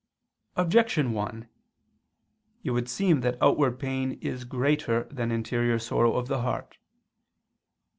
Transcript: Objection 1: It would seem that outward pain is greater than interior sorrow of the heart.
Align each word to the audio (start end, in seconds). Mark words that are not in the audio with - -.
Objection 0.55 1.11
1: 1.11 1.47
It 2.63 2.71
would 2.71 2.89
seem 2.89 3.21
that 3.21 3.37
outward 3.39 3.77
pain 3.77 4.13
is 4.13 4.45
greater 4.45 5.03
than 5.11 5.29
interior 5.29 5.77
sorrow 5.77 6.15
of 6.15 6.27
the 6.27 6.41
heart. 6.41 6.79